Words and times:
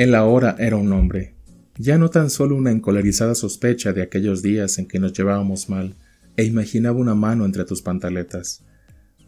Él 0.00 0.14
ahora 0.14 0.56
era 0.58 0.76
un 0.76 0.90
hombre, 0.94 1.34
ya 1.76 1.98
no 1.98 2.08
tan 2.08 2.30
solo 2.30 2.56
una 2.56 2.70
encolerizada 2.70 3.34
sospecha 3.34 3.92
de 3.92 4.00
aquellos 4.00 4.40
días 4.40 4.78
en 4.78 4.86
que 4.88 4.98
nos 4.98 5.12
llevábamos 5.12 5.68
mal, 5.68 5.94
e 6.38 6.44
imaginaba 6.44 6.98
una 6.98 7.14
mano 7.14 7.44
entre 7.44 7.66
tus 7.66 7.82
pantaletas, 7.82 8.64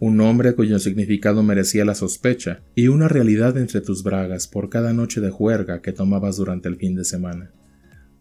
un 0.01 0.19
hombre 0.23 0.55
cuyo 0.55 0.79
significado 0.79 1.43
merecía 1.43 1.85
la 1.85 1.95
sospecha, 1.95 2.63
y 2.75 2.89
una 2.89 3.07
realidad 3.07 3.59
entre 3.59 3.83
tus 3.83 4.03
bragas 4.03 4.49
por 4.49 4.71
cada 4.71 4.95
noche 4.95 5.21
de 5.21 5.29
juerga 5.29 5.83
que 5.83 5.93
tomabas 5.93 6.39
durante 6.39 6.71
el 6.71 6.77
fin 6.77 6.95
de 6.95 7.05
semana. 7.05 7.51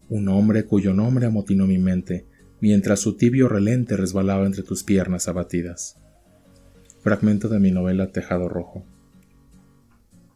Un 0.09 0.27
hombre 0.27 0.65
cuyo 0.65 0.93
nombre 0.93 1.27
amotinó 1.27 1.67
mi 1.67 1.77
mente, 1.77 2.25
mientras 2.59 2.99
su 2.99 3.15
tibio 3.15 3.47
relente 3.47 3.95
resbalaba 3.95 4.45
entre 4.45 4.63
tus 4.63 4.83
piernas 4.83 5.29
abatidas. 5.29 5.95
Fragmento 6.99 7.47
de 7.47 7.61
mi 7.61 7.71
novela 7.71 8.11
Tejado 8.11 8.49
Rojo. 8.49 8.83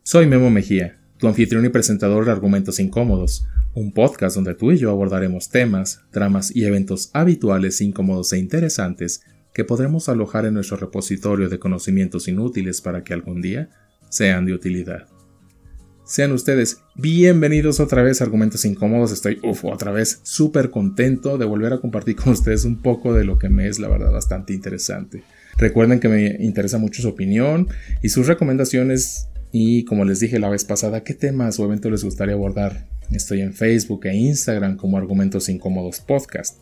Soy 0.01 0.27
Memo 0.27 0.49
Mejía, 0.49 1.01
tu 1.17 1.27
anfitrión 1.27 1.65
y 1.65 1.69
presentador 1.69 2.25
de 2.25 2.31
Argumentos 2.31 2.79
Incómodos, 2.79 3.47
un 3.73 3.93
podcast 3.93 4.35
donde 4.35 4.53
tú 4.53 4.71
y 4.71 4.77
yo 4.77 4.89
abordaremos 4.89 5.49
temas, 5.49 6.01
tramas 6.11 6.53
y 6.53 6.65
eventos 6.65 7.09
habituales, 7.13 7.79
incómodos 7.81 8.33
e 8.33 8.37
interesantes 8.37 9.21
que 9.53 9.63
podremos 9.63 10.09
alojar 10.09 10.45
en 10.45 10.53
nuestro 10.55 10.75
repositorio 10.77 11.47
de 11.47 11.59
conocimientos 11.59 12.27
inútiles 12.27 12.81
para 12.81 13.03
que 13.03 13.13
algún 13.13 13.41
día 13.41 13.69
sean 14.09 14.45
de 14.45 14.53
utilidad. 14.53 15.07
Sean 16.03 16.33
ustedes 16.33 16.81
bienvenidos 16.95 17.79
otra 17.79 18.03
vez 18.03 18.21
a 18.21 18.25
Argumentos 18.25 18.65
Incómodos. 18.65 19.11
Estoy, 19.11 19.39
uff, 19.41 19.65
otra 19.65 19.91
vez 19.91 20.19
súper 20.23 20.69
contento 20.69 21.37
de 21.37 21.45
volver 21.45 21.73
a 21.73 21.79
compartir 21.79 22.15
con 22.17 22.33
ustedes 22.33 22.65
un 22.65 22.81
poco 22.81 23.13
de 23.13 23.23
lo 23.23 23.39
que 23.39 23.49
me 23.49 23.67
es, 23.67 23.79
la 23.79 23.87
verdad, 23.87 24.11
bastante 24.11 24.53
interesante. 24.53 25.23
Recuerden 25.57 25.99
que 25.99 26.09
me 26.09 26.37
interesa 26.43 26.77
mucho 26.77 27.01
su 27.01 27.07
opinión 27.07 27.69
y 28.03 28.09
sus 28.09 28.27
recomendaciones 28.27 29.29
y 29.57 29.85
como 29.85 30.03
les 30.03 30.19
dije 30.19 30.37
la 30.37 30.49
vez 30.49 30.65
pasada, 30.65 31.05
qué 31.05 31.13
temas 31.13 31.57
o 31.61 31.63
eventos 31.63 31.89
les 31.89 32.03
gustaría 32.03 32.33
abordar. 32.33 32.89
Estoy 33.09 33.39
en 33.39 33.53
Facebook 33.53 34.05
e 34.05 34.13
Instagram 34.13 34.75
como 34.75 34.97
Argumentos 34.97 35.47
Incómodos 35.47 36.01
Podcast. 36.01 36.59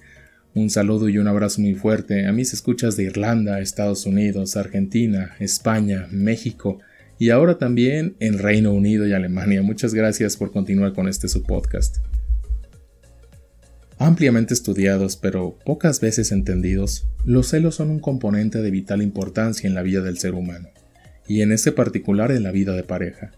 Un 0.53 0.69
saludo 0.69 1.09
y 1.09 1.17
un 1.17 1.27
abrazo 1.27 1.59
muy 1.59 1.73
fuerte 1.73 2.27
a 2.27 2.31
mis 2.31 2.53
escuchas 2.53 2.95
de 2.95 3.05
Irlanda, 3.05 3.59
Estados 3.61 4.05
Unidos, 4.05 4.55
Argentina, 4.57 5.31
España, 5.39 6.07
México 6.11 6.81
y 7.17 7.31
ahora 7.31 7.57
también 7.57 8.15
en 8.19 8.37
Reino 8.37 8.71
Unido 8.71 9.07
y 9.07 9.13
Alemania. 9.13 9.63
Muchas 9.63 9.95
gracias 9.95 10.37
por 10.37 10.51
continuar 10.51 10.93
con 10.93 11.07
este 11.07 11.27
su 11.29 11.41
podcast. 11.41 11.97
Ampliamente 13.97 14.53
estudiados 14.53 15.17
pero 15.17 15.57
pocas 15.65 15.99
veces 15.99 16.31
entendidos, 16.31 17.07
los 17.25 17.47
celos 17.47 17.73
son 17.73 17.89
un 17.89 17.99
componente 17.99 18.61
de 18.61 18.69
vital 18.69 19.01
importancia 19.01 19.67
en 19.67 19.73
la 19.73 19.81
vida 19.81 20.01
del 20.01 20.19
ser 20.19 20.35
humano, 20.35 20.69
y 21.27 21.41
en 21.41 21.51
este 21.51 21.71
particular 21.71 22.31
en 22.31 22.43
la 22.43 22.51
vida 22.51 22.73
de 22.73 22.83
pareja. 22.83 23.31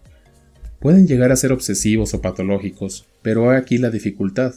Pueden 0.80 1.06
llegar 1.06 1.32
a 1.32 1.36
ser 1.36 1.52
obsesivos 1.52 2.14
o 2.14 2.20
patológicos, 2.20 3.06
pero 3.22 3.50
hay 3.50 3.58
aquí 3.58 3.78
la 3.78 3.90
dificultad. 3.90 4.54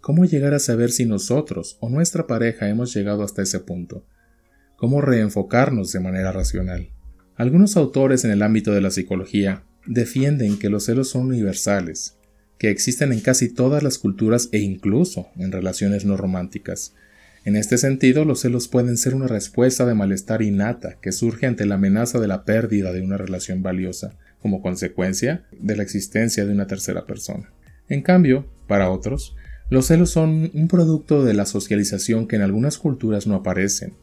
¿Cómo 0.00 0.24
llegar 0.24 0.54
a 0.54 0.58
saber 0.58 0.90
si 0.90 1.06
nosotros 1.06 1.76
o 1.80 1.88
nuestra 1.88 2.26
pareja 2.26 2.68
hemos 2.68 2.94
llegado 2.94 3.22
hasta 3.22 3.42
ese 3.42 3.60
punto? 3.60 4.04
¿Cómo 4.76 5.00
reenfocarnos 5.00 5.92
de 5.92 6.00
manera 6.00 6.32
racional? 6.32 6.90
Algunos 7.36 7.76
autores 7.76 8.24
en 8.24 8.30
el 8.30 8.42
ámbito 8.42 8.72
de 8.72 8.80
la 8.80 8.90
psicología 8.90 9.64
defienden 9.86 10.58
que 10.58 10.70
los 10.70 10.84
celos 10.84 11.10
son 11.10 11.26
universales, 11.26 12.18
que 12.58 12.70
existen 12.70 13.12
en 13.12 13.20
casi 13.20 13.52
todas 13.52 13.82
las 13.82 13.98
culturas 13.98 14.48
e 14.52 14.58
incluso 14.58 15.28
en 15.36 15.52
relaciones 15.52 16.04
no 16.04 16.16
románticas. 16.16 16.94
En 17.44 17.56
este 17.56 17.78
sentido, 17.78 18.24
los 18.24 18.40
celos 18.40 18.68
pueden 18.68 18.98
ser 18.98 19.14
una 19.14 19.26
respuesta 19.26 19.86
de 19.86 19.94
malestar 19.94 20.42
innata 20.42 20.98
que 21.00 21.10
surge 21.10 21.46
ante 21.46 21.64
la 21.64 21.76
amenaza 21.76 22.20
de 22.20 22.28
la 22.28 22.44
pérdida 22.44 22.92
de 22.92 23.00
una 23.00 23.16
relación 23.16 23.62
valiosa, 23.62 24.12
como 24.42 24.60
consecuencia 24.60 25.44
de 25.58 25.76
la 25.76 25.82
existencia 25.82 26.44
de 26.44 26.52
una 26.52 26.66
tercera 26.66 27.06
persona. 27.06 27.50
En 27.88 28.02
cambio, 28.02 28.46
para 28.66 28.90
otros, 28.90 29.34
los 29.70 29.86
celos 29.86 30.10
son 30.10 30.50
un 30.52 30.68
producto 30.68 31.24
de 31.24 31.32
la 31.32 31.46
socialización 31.46 32.26
que 32.26 32.36
en 32.36 32.42
algunas 32.42 32.76
culturas 32.76 33.26
no 33.26 33.36
aparecen, 33.36 33.94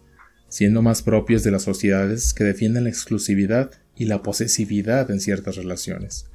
siendo 0.49 0.81
más 0.81 1.01
propios 1.03 1.43
de 1.43 1.51
las 1.51 1.63
sociedades 1.63 2.33
que 2.33 2.43
defienden 2.43 2.85
la 2.85 2.89
exclusividad 2.89 3.71
y 3.95 4.05
la 4.05 4.23
posesividad 4.23 5.11
en 5.11 5.19
ciertas 5.19 5.57
relaciones. 5.57 6.25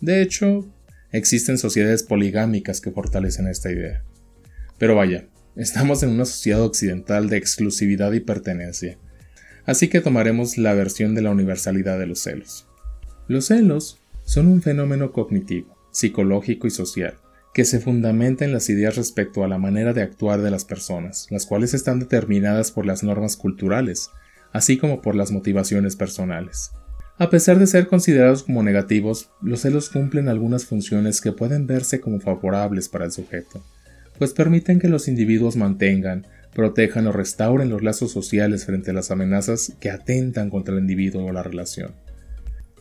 De 0.00 0.20
hecho, 0.20 0.68
existen 1.12 1.58
sociedades 1.58 2.02
poligámicas 2.02 2.80
que 2.80 2.90
fortalecen 2.90 3.46
esta 3.46 3.70
idea. 3.70 4.02
Pero 4.78 4.96
vaya, 4.96 5.28
estamos 5.56 6.02
en 6.02 6.10
una 6.10 6.26
sociedad 6.26 6.62
occidental 6.62 7.28
de 7.28 7.38
exclusividad 7.38 8.12
y 8.12 8.20
pertenencia, 8.20 8.98
así 9.64 9.88
que 9.88 10.00
tomaremos 10.00 10.58
la 10.58 10.74
versión 10.74 11.14
de 11.14 11.22
la 11.22 11.30
universalidad 11.30 11.98
de 11.98 12.06
los 12.06 12.20
celos. 12.20 12.66
Los 13.26 13.46
celos 13.46 13.98
son 14.24 14.48
un 14.48 14.62
fenómeno 14.62 15.12
cognitivo, 15.12 15.76
psicológico 15.90 16.66
y 16.66 16.70
social 16.70 17.18
que 17.56 17.64
se 17.64 17.80
fundamenta 17.80 18.44
en 18.44 18.52
las 18.52 18.68
ideas 18.68 18.96
respecto 18.96 19.42
a 19.42 19.48
la 19.48 19.56
manera 19.56 19.94
de 19.94 20.02
actuar 20.02 20.42
de 20.42 20.50
las 20.50 20.66
personas, 20.66 21.26
las 21.30 21.46
cuales 21.46 21.72
están 21.72 22.00
determinadas 22.00 22.70
por 22.70 22.84
las 22.84 23.02
normas 23.02 23.38
culturales, 23.38 24.10
así 24.52 24.76
como 24.76 25.00
por 25.00 25.14
las 25.14 25.30
motivaciones 25.32 25.96
personales. 25.96 26.72
A 27.16 27.30
pesar 27.30 27.58
de 27.58 27.66
ser 27.66 27.86
considerados 27.86 28.42
como 28.42 28.62
negativos, 28.62 29.30
los 29.40 29.62
celos 29.62 29.88
cumplen 29.88 30.28
algunas 30.28 30.66
funciones 30.66 31.22
que 31.22 31.32
pueden 31.32 31.66
verse 31.66 31.98
como 31.98 32.20
favorables 32.20 32.90
para 32.90 33.06
el 33.06 33.12
sujeto, 33.12 33.64
pues 34.18 34.32
permiten 34.32 34.78
que 34.78 34.88
los 34.88 35.08
individuos 35.08 35.56
mantengan, 35.56 36.26
protejan 36.54 37.06
o 37.06 37.12
restauren 37.12 37.68
los 37.68 37.82
lazos 37.82 38.12
sociales 38.12 38.64
frente 38.64 38.90
a 38.90 38.94
las 38.94 39.10
amenazas 39.10 39.74
que 39.78 39.90
atentan 39.90 40.50
contra 40.50 40.74
el 40.74 40.80
individuo 40.80 41.26
o 41.26 41.32
la 41.32 41.42
relación. 41.42 41.92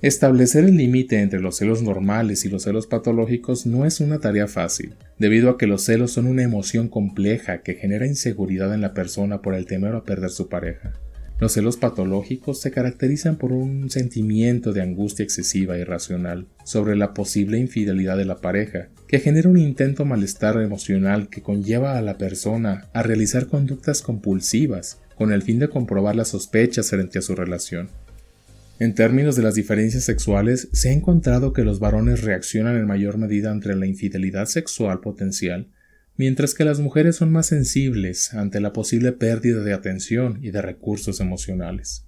Establecer 0.01 0.66
el 0.66 0.78
límite 0.78 1.22
entre 1.22 1.40
los 1.40 1.57
celos 1.57 1.81
normales 1.81 2.46
y 2.46 2.50
los 2.50 2.63
celos 2.63 2.85
patológicos 2.85 3.66
no 3.66 3.85
es 3.85 4.01
una 4.01 4.19
tarea 4.19 4.47
fácil, 4.47 4.94
debido 5.18 5.50
a 5.50 5.57
que 5.57 5.68
los 5.68 5.84
celos 5.84 6.12
son 6.12 6.28
una 6.28 6.44
emoción 6.44 6.90
compleja 6.90 7.63
que 7.63 7.75
genera 7.75 8.06
inseguridad 8.06 8.73
en 8.73 8.81
la 8.81 8.94
persona 8.94 9.41
por 9.41 9.56
el 9.56 9.66
temor 9.66 9.96
a 9.96 10.03
perder 10.03 10.29
su 10.29 10.47
pareja. 10.47 10.94
Los 11.38 11.51
celos 11.51 11.75
patológicos 11.75 12.62
se 12.62 12.72
caracterizan 12.72 13.35
por 13.35 13.51
un 13.51 13.90
sentimiento 13.90 14.72
de 14.72 14.81
angustia 14.81 15.23
excesiva 15.23 15.75
e 15.75 15.81
irracional 15.81 16.47
sobre 16.63 16.96
la 16.96 17.13
posible 17.13 17.57
infidelidad 17.57 18.16
de 18.16 18.23
la 18.23 18.38
pareja, 18.38 18.88
que 19.07 19.19
genera 19.19 19.50
un 19.50 19.57
intento 19.57 20.06
malestar 20.06 20.62
emocional 20.62 21.29
que 21.29 21.41
conlleva 21.41 21.97
a 21.97 22.01
la 22.01 22.18
persona 22.18 22.88
a 22.94 23.03
realizar 23.03 23.47
conductas 23.47 24.01
compulsivas 24.01 25.01
con 25.18 25.34
el 25.34 25.41
fin 25.41 25.59
de 25.59 25.68
comprobar 25.68 26.16
las 26.16 26.29
sospechas 26.29 26.90
frente 26.90 27.19
a 27.19 27.22
su 27.22 27.35
relación. 27.35 27.90
En 28.79 28.94
términos 28.94 29.35
de 29.35 29.44
las 29.44 29.56
diferencias 29.56 30.03
sexuales, 30.03 30.69
se 30.72 30.90
ha 30.90 30.94
encontrado 30.94 31.52
que 31.52 31.63
los 31.63 31.79
varones 31.79 32.23
reaccionan 32.23 32.78
en 32.78 32.88
mayor 32.88 33.17
medida 33.17 33.52
ante 33.52 33.73
la 33.75 33.85
infidelidad 33.85 34.46
sexual 34.46 35.00
potencial, 35.00 35.67
mientras 36.17 36.53
que 36.53 36.65
las 36.65 36.79
mujeres 36.79 37.15
son 37.15 37.31
más 37.31 37.47
sensibles 37.47 38.33
ante 38.33 38.59
la 38.59 38.73
posible 38.73 39.11
pérdida 39.11 39.63
de 39.63 39.73
atención 39.73 40.39
y 40.41 40.51
de 40.51 40.61
recursos 40.61 41.19
emocionales. 41.19 42.05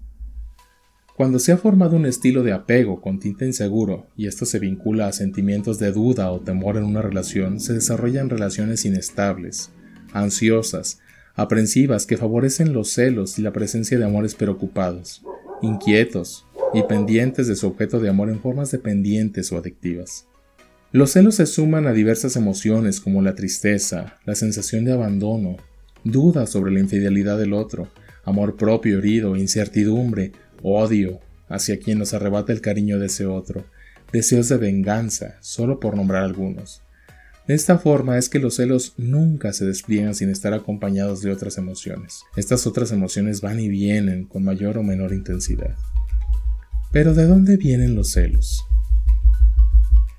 Cuando 1.16 1.40
se 1.40 1.52
ha 1.52 1.58
formado 1.58 1.96
un 1.96 2.06
estilo 2.06 2.44
de 2.44 2.54
apego 2.54 3.02
con 3.02 3.20
tinta 3.20 3.46
inseguro 3.46 4.08
y 4.16 4.28
esto 4.28 4.46
se 4.46 4.60
vincula 4.60 5.08
a 5.08 5.14
sentimientos 5.14 5.80
de 5.80 5.92
duda 5.92 6.32
o 6.32 6.42
temor 6.42 6.78
en 6.78 6.84
una 6.84 7.02
relación, 7.02 7.60
se 7.60 7.74
desarrollan 7.74 8.30
relaciones 8.30 8.86
inestables, 8.86 9.72
ansiosas, 10.14 11.00
aprensivas 11.36 12.06
que 12.06 12.18
favorecen 12.18 12.74
los 12.74 12.90
celos 12.90 13.40
y 13.40 13.42
la 13.42 13.52
presencia 13.52 13.98
de 13.98 14.06
amores 14.06 14.36
preocupados, 14.36 15.24
inquietos, 15.62 16.48
y 16.74 16.84
pendientes 16.84 17.48
de 17.48 17.56
su 17.56 17.68
objeto 17.68 18.00
de 18.00 18.10
amor 18.10 18.30
en 18.30 18.40
formas 18.40 18.72
dependientes 18.72 19.52
o 19.52 19.58
adictivas. 19.58 20.28
Los 20.94 21.12
celos 21.12 21.36
se 21.36 21.46
suman 21.46 21.86
a 21.86 21.92
diversas 21.92 22.38
emociones 22.38 23.02
como 23.02 23.22
la 23.22 23.36
tristeza, 23.36 24.18
la 24.26 24.36
sensación 24.36 24.86
de 24.86 24.94
abandono, 24.94 25.58
dudas 26.06 26.50
sobre 26.50 26.72
la 26.72 26.80
infidelidad 26.80 27.38
del 27.38 27.52
otro, 27.52 27.90
amor 28.24 28.56
propio 28.56 29.00
herido, 29.00 29.36
incertidumbre, 29.36 30.32
odio 30.64 31.20
hacia 31.50 31.78
quien 31.78 32.00
nos 32.00 32.14
arrebata 32.14 32.54
el 32.54 32.62
cariño 32.62 33.00
de 33.00 33.08
ese 33.08 33.26
otro, 33.26 33.66
deseos 34.14 34.48
de 34.48 34.56
venganza, 34.56 35.36
solo 35.42 35.82
por 35.82 35.98
nombrar 35.98 36.24
algunos. 36.24 36.82
De 37.50 37.54
esta 37.54 37.78
forma 37.78 38.18
es 38.18 38.30
que 38.30 38.40
los 38.40 38.56
celos 38.56 38.94
nunca 38.96 39.52
se 39.52 39.66
despliegan 39.66 40.16
sin 40.16 40.30
estar 40.30 40.54
acompañados 40.54 41.22
de 41.22 41.32
otras 41.32 41.58
emociones. 41.58 42.22
Estas 42.38 42.66
otras 42.66 42.94
emociones 42.94 43.42
van 43.42 43.60
y 43.60 43.68
vienen 43.68 44.26
con 44.26 44.46
mayor 44.46 44.78
o 44.78 44.84
menor 44.84 45.12
intensidad. 45.12 45.76
Pero 46.94 47.14
¿de 47.14 47.26
dónde 47.26 47.58
vienen 47.58 47.94
los 47.96 48.12
celos? 48.12 48.64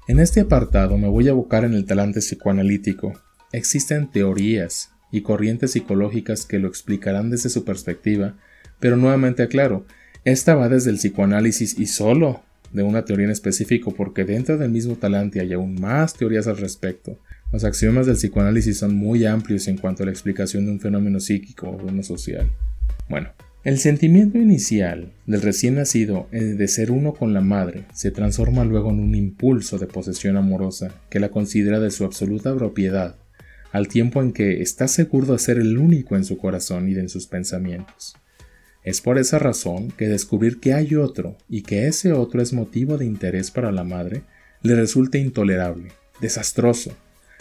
En 0.09 0.21
este 0.21 0.41
apartado 0.41 0.97
me 0.97 1.07
voy 1.07 1.29
a 1.29 1.33
abocar 1.33 1.67
en 1.67 1.75
el 1.75 1.85
talante 1.85 2.21
psicoanalítico. 2.21 3.13
Existen 3.53 4.11
teorías 4.11 4.91
y 5.13 5.21
corrientes 5.21 5.73
psicológicas 5.73 6.47
que 6.47 6.59
lo 6.59 6.67
explicarán 6.67 7.29
desde 7.29 7.51
su 7.51 7.63
perspectiva, 7.63 8.35
pero 8.81 8.97
nuevamente 8.97 9.43
aclaro, 9.43 9.85
esta 10.25 10.55
va 10.55 10.71
desde 10.71 10.89
el 10.93 10.97
psicoanálisis 10.97 11.79
y 11.79 11.85
solo 11.89 12.41
de 12.73 12.85
una 12.85 13.05
teoría 13.05 13.27
en 13.27 13.33
específico 13.33 13.93
porque 13.93 14.25
dentro 14.25 14.57
del 14.57 14.71
mismo 14.71 14.97
talante 14.97 15.41
hay 15.41 15.53
aún 15.53 15.75
más 15.79 16.15
teorías 16.15 16.47
al 16.47 16.57
respecto. 16.57 17.19
Los 17.53 17.65
axiomas 17.65 18.07
del 18.07 18.17
psicoanálisis 18.17 18.79
son 18.79 18.95
muy 18.95 19.27
amplios 19.27 19.69
en 19.69 19.77
cuanto 19.77 20.05
a 20.05 20.07
la 20.07 20.13
explicación 20.13 20.65
de 20.65 20.73
un 20.73 20.81
fenómeno 20.81 21.21
psíquico 21.21 21.69
o 21.69 21.87
uno 21.87 22.03
social. 22.03 22.51
Bueno, 23.11 23.29
El 23.69 23.79
sentimiento 23.79 24.39
inicial 24.39 25.13
del 25.27 25.43
recién 25.43 25.75
nacido 25.75 26.27
de 26.33 26.69
ser 26.69 26.91
uno 26.91 27.13
con 27.13 27.35
la 27.35 27.43
madre 27.43 27.85
se 27.93 28.11
transforma 28.11 28.65
luego 28.65 28.89
en 28.89 28.99
un 28.99 29.15
impulso 29.15 29.77
de 29.77 29.87
posesión 29.87 30.39
amorosa 30.39 30.95
que 31.11 31.21
la 31.21 31.29
considera 31.29 31.79
de 31.79 31.91
su 31.91 32.07
absoluta 32.07 32.55
propiedad, 32.57 33.17
al 33.71 33.87
tiempo 33.89 34.23
en 34.23 34.33
que 34.33 34.63
está 34.63 34.89
seguro 34.89 35.35
de 35.35 35.39
ser 35.39 35.59
el 35.59 35.77
único 35.77 36.17
en 36.17 36.25
su 36.25 36.39
corazón 36.39 36.89
y 36.89 36.95
en 36.95 37.11
sus 37.11 37.27
pensamientos. 37.27 38.17
Es 38.85 39.03
por 39.03 39.19
esa 39.19 39.39
razón 39.39 39.91
que 39.91 40.09
descubrir 40.09 40.61
que 40.61 40.73
hay 40.73 40.95
otro 40.95 41.37
y 41.47 41.61
que 41.61 41.89
ese 41.89 42.15
otro 42.15 42.41
es 42.41 42.55
motivo 42.55 42.97
de 42.97 43.05
interés 43.05 43.51
para 43.51 43.71
la 43.71 43.85
madre 43.85 44.23
le 44.63 44.77
resulta 44.77 45.19
intolerable, 45.19 45.91
desastroso, 46.23 46.97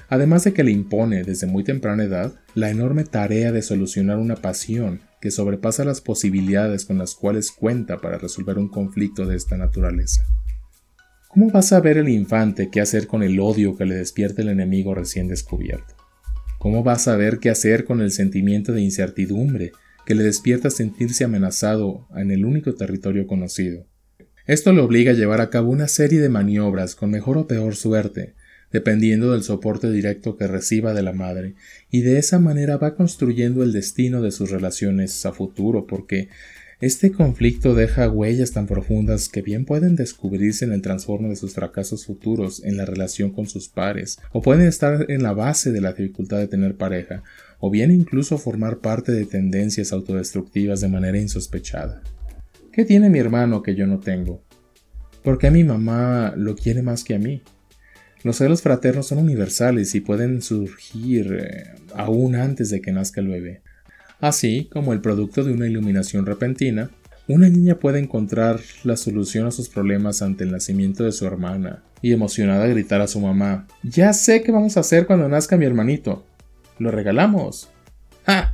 además 0.10 0.44
de 0.44 0.54
que 0.54 0.64
le 0.64 0.72
impone 0.72 1.24
desde 1.24 1.48
muy 1.48 1.64
temprana 1.64 2.04
edad 2.04 2.34
la 2.56 2.70
enorme 2.70 3.04
tarea 3.04 3.52
de 3.52 3.62
solucionar 3.62 4.18
una 4.18 4.36
pasión 4.36 5.02
que 5.22 5.32
sobrepasa 5.32 5.84
las 5.84 6.02
posibilidades 6.02 6.86
con 6.86 6.98
las 6.98 7.16
cuales 7.16 7.52
cuenta 7.52 7.98
para 7.98 8.18
resolver 8.18 8.58
un 8.58 8.70
conflicto 8.70 9.26
de 9.26 9.36
esta 9.36 9.58
naturaleza. 9.58 10.24
¿Cómo 11.28 11.52
va 11.52 11.60
a 11.60 11.64
saber 11.64 11.98
el 11.98 12.10
infante 12.10 12.70
qué 12.72 12.82
hacer 12.82 13.08
con 13.08 13.22
el 13.22 13.40
odio 13.40 13.76
que 13.76 13.86
le 13.86 13.96
despierta 13.96 14.42
el 14.42 14.50
enemigo 14.50 14.96
recién 14.96 15.28
descubierto? 15.28 15.96
¿Cómo 16.58 16.84
va 16.84 16.94
a 16.94 17.00
saber 17.00 17.40
qué 17.40 17.50
hacer 17.50 17.86
con 17.86 18.02
el 18.02 18.12
sentimiento 18.12 18.72
de 18.72 18.82
incertidumbre 18.82 19.72
que 20.06 20.16
le 20.16 20.24
despierta 20.24 20.70
sentirse 20.70 21.24
amenazado 21.24 22.08
en 22.16 22.32
el 22.32 22.46
único 22.46 22.74
territorio 22.74 23.28
conocido? 23.28 23.86
Esto 24.48 24.72
le 24.72 24.82
obliga 24.82 25.12
a 25.12 25.16
llevar 25.16 25.42
a 25.42 25.50
cabo 25.50 25.70
una 25.70 25.90
serie 25.90 26.22
de 26.22 26.30
maniobras 26.30 26.96
con 26.96 27.12
mejor 27.12 27.38
o 27.38 27.48
peor 27.48 27.76
suerte, 27.76 28.34
dependiendo 28.72 29.32
del 29.32 29.44
soporte 29.44 29.92
directo 29.92 30.38
que 30.38 30.48
reciba 30.48 30.94
de 30.94 31.04
la 31.04 31.14
madre, 31.14 31.56
y 31.90 32.02
de 32.02 32.18
esa 32.18 32.40
manera 32.40 32.78
va 32.78 32.96
construyendo 32.96 33.64
el 33.64 33.74
destino 33.74 34.22
de 34.22 34.32
sus 34.32 34.52
relaciones 34.52 35.26
a 35.26 35.32
futuro, 35.32 35.88
porque 35.88 36.30
este 36.80 37.12
conflicto 37.12 37.74
deja 37.74 38.08
huellas 38.08 38.52
tan 38.52 38.68
profundas 38.68 39.30
que 39.30 39.42
bien 39.42 39.66
pueden 39.66 39.96
descubrirse 39.96 40.64
en 40.64 40.74
el 40.74 40.84
transformo 40.84 41.30
de 41.30 41.36
sus 41.36 41.54
fracasos 41.54 42.06
futuros 42.06 42.64
en 42.64 42.78
la 42.78 42.86
relación 42.86 43.32
con 43.32 43.48
sus 43.48 43.68
pares, 43.68 44.20
o 44.32 44.44
pueden 44.44 44.68
estar 44.68 45.10
en 45.10 45.24
la 45.24 45.34
base 45.34 45.72
de 45.72 45.82
la 45.82 45.94
dificultad 45.94 46.38
de 46.38 46.48
tener 46.48 46.76
pareja, 46.76 47.24
o 47.60 47.72
bien 47.72 47.90
incluso 47.90 48.38
formar 48.38 48.78
parte 48.78 49.12
de 49.12 49.26
tendencias 49.26 49.92
autodestructivas 49.92 50.80
de 50.80 50.88
manera 50.88 51.18
insospechada. 51.18 52.04
¿Qué 52.72 52.86
tiene 52.86 53.10
mi 53.10 53.18
hermano 53.18 53.64
que 53.64 53.74
yo 53.74 53.88
no 53.88 54.00
tengo? 54.00 54.44
¿Por 55.24 55.40
qué 55.40 55.50
mi 55.50 55.64
mamá 55.64 56.36
lo 56.38 56.56
quiere 56.56 56.84
más 56.84 57.04
que 57.04 57.16
a 57.16 57.20
mí? 57.20 57.42
Los 58.24 58.38
celos 58.38 58.62
fraternos 58.62 59.08
son 59.08 59.20
universales 59.20 59.94
y 59.96 60.02
pueden 60.02 60.42
surgir 60.42 61.38
eh, 61.40 61.76
aún 61.96 62.36
antes 62.36 62.70
de 62.70 62.82
que 62.82 62.92
nazca 62.92 63.22
el 63.22 63.28
bebé. 63.28 63.62
Así 64.20 64.68
como 64.72 64.94
el 64.94 65.02
producto 65.02 65.44
de 65.44 65.54
una 65.54 65.68
iluminación 65.68 66.26
repentina, 66.26 66.90
una 67.28 67.50
niña 67.50 67.76
puede 67.76 68.00
encontrar 68.00 68.60
la 68.84 68.96
solución 68.96 69.48
a 69.48 69.52
sus 69.52 69.70
problemas 69.70 70.22
ante 70.22 70.44
el 70.44 70.52
nacimiento 70.52 71.04
de 71.04 71.12
su 71.12 71.26
hermana 71.28 71.84
y 72.02 72.14
emocionada 72.14 72.68
gritar 72.68 73.02
a 73.02 73.08
su 73.08 73.20
mamá, 73.20 73.68
Ya 73.84 74.14
sé 74.14 74.44
qué 74.44 74.52
vamos 74.52 74.78
a 74.78 74.82
hacer 74.82 75.06
cuando 75.06 75.28
nazca 75.28 75.58
mi 75.58 75.66
hermanito. 75.66 76.26
Lo 76.80 76.92
regalamos. 76.92 77.70
¡Ja! 78.26 78.54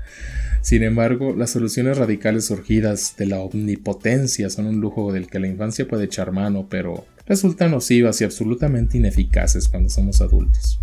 Sin 0.62 0.82
embargo, 0.84 1.36
las 1.36 1.50
soluciones 1.50 1.98
radicales 1.98 2.46
surgidas 2.46 3.16
de 3.18 3.26
la 3.26 3.40
omnipotencia 3.42 4.50
son 4.50 4.66
un 4.66 4.80
lujo 4.80 5.12
del 5.12 5.28
que 5.28 5.40
la 5.40 5.48
infancia 5.48 5.88
puede 5.88 6.06
echar 6.06 6.32
mano, 6.32 6.68
pero 6.70 7.06
resultan 7.26 7.72
nocivas 7.72 8.20
y 8.22 8.24
absolutamente 8.24 8.98
ineficaces 8.98 9.68
cuando 9.68 9.90
somos 9.90 10.22
adultos. 10.22 10.80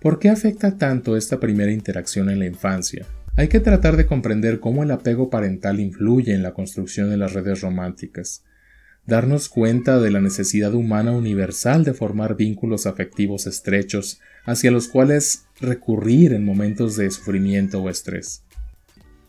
¿Por 0.00 0.18
qué 0.18 0.28
afecta 0.28 0.76
tanto 0.76 1.16
esta 1.16 1.40
primera 1.40 1.72
interacción 1.72 2.28
en 2.28 2.38
la 2.38 2.46
infancia? 2.46 3.06
Hay 3.36 3.48
que 3.48 3.60
tratar 3.60 3.96
de 3.96 4.06
comprender 4.06 4.60
cómo 4.60 4.82
el 4.82 4.90
apego 4.90 5.30
parental 5.30 5.80
influye 5.80 6.34
en 6.34 6.42
la 6.42 6.52
construcción 6.52 7.10
de 7.10 7.16
las 7.16 7.32
redes 7.32 7.62
románticas, 7.62 8.44
darnos 9.06 9.48
cuenta 9.48 9.98
de 9.98 10.10
la 10.10 10.20
necesidad 10.20 10.74
humana 10.74 11.12
universal 11.12 11.84
de 11.84 11.94
formar 11.94 12.36
vínculos 12.36 12.86
afectivos 12.86 13.46
estrechos 13.46 14.20
hacia 14.44 14.70
los 14.70 14.88
cuales 14.88 15.46
recurrir 15.60 16.32
en 16.32 16.44
momentos 16.44 16.96
de 16.96 17.10
sufrimiento 17.10 17.82
o 17.82 17.90
estrés. 17.90 18.44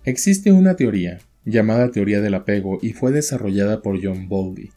Existe 0.03 0.51
una 0.51 0.75
teoría, 0.75 1.19
llamada 1.45 1.89
teoría 1.89 2.21
del 2.21 2.35
apego, 2.35 2.79
y 2.81 2.94
fue 2.94 3.12
desarrollada 3.12 3.81
por 3.81 4.00
John 4.03 4.27
Bowlby, 4.29 4.71